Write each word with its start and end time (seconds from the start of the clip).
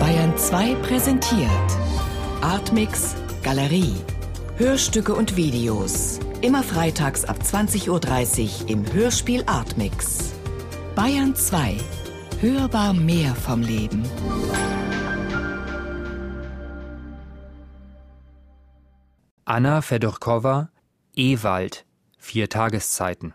Bayern 0.00 0.38
2 0.38 0.74
präsentiert 0.76 1.50
Artmix 2.40 3.14
Galerie. 3.42 3.94
Hörstücke 4.56 5.14
und 5.14 5.36
Videos. 5.36 6.18
Immer 6.40 6.62
freitags 6.62 7.26
ab 7.26 7.36
20.30 7.42 7.90
Uhr 8.62 8.70
im 8.70 8.90
Hörspiel 8.90 9.44
Artmix. 9.44 10.32
Bayern 10.94 11.34
2. 11.34 11.76
Hörbar 12.40 12.94
mehr 12.94 13.34
vom 13.34 13.60
Leben. 13.60 14.02
Anna 19.44 19.82
Fedorkova, 19.82 20.70
Ewald, 21.14 21.84
vier 22.16 22.48
Tageszeiten. 22.48 23.34